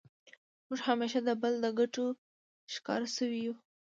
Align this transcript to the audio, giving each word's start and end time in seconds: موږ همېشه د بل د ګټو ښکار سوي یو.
موږ 0.67 0.79
همېشه 0.87 1.19
د 1.23 1.29
بل 1.41 1.53
د 1.63 1.67
ګټو 1.79 2.05
ښکار 2.73 3.01
سوي 3.15 3.39
یو. 3.47 3.55